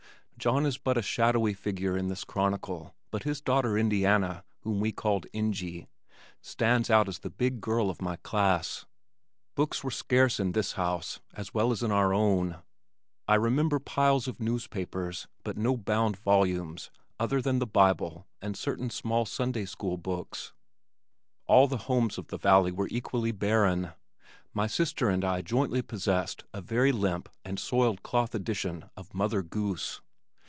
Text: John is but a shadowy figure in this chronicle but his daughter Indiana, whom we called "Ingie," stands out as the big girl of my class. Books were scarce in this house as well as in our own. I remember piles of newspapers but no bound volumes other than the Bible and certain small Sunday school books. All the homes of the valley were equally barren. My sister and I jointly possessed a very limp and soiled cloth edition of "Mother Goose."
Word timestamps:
John 0.37 0.65
is 0.65 0.79
but 0.79 0.97
a 0.97 1.03
shadowy 1.03 1.53
figure 1.53 1.95
in 1.95 2.07
this 2.07 2.23
chronicle 2.23 2.95
but 3.11 3.21
his 3.21 3.41
daughter 3.41 3.77
Indiana, 3.77 4.43
whom 4.61 4.79
we 4.79 4.91
called 4.91 5.27
"Ingie," 5.35 5.85
stands 6.41 6.89
out 6.89 7.07
as 7.07 7.19
the 7.19 7.29
big 7.29 7.61
girl 7.61 7.91
of 7.91 8.01
my 8.01 8.15
class. 8.15 8.87
Books 9.53 9.83
were 9.83 9.91
scarce 9.91 10.39
in 10.39 10.53
this 10.53 10.71
house 10.71 11.19
as 11.35 11.53
well 11.53 11.71
as 11.71 11.83
in 11.83 11.91
our 11.91 12.11
own. 12.11 12.57
I 13.27 13.35
remember 13.35 13.77
piles 13.77 14.27
of 14.27 14.39
newspapers 14.39 15.27
but 15.43 15.57
no 15.57 15.77
bound 15.77 16.17
volumes 16.17 16.89
other 17.19 17.39
than 17.39 17.59
the 17.59 17.67
Bible 17.67 18.25
and 18.41 18.57
certain 18.57 18.89
small 18.89 19.27
Sunday 19.27 19.65
school 19.65 19.95
books. 19.97 20.53
All 21.45 21.67
the 21.67 21.85
homes 21.85 22.17
of 22.17 22.29
the 22.29 22.39
valley 22.39 22.71
were 22.71 22.87
equally 22.89 23.31
barren. 23.31 23.91
My 24.55 24.65
sister 24.65 25.07
and 25.07 25.23
I 25.23 25.43
jointly 25.43 25.83
possessed 25.83 26.45
a 26.51 26.61
very 26.61 26.91
limp 26.91 27.29
and 27.45 27.59
soiled 27.59 28.01
cloth 28.01 28.33
edition 28.33 28.89
of 28.97 29.13
"Mother 29.13 29.43
Goose." 29.43 30.01